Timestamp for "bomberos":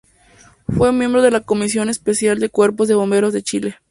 2.95-3.33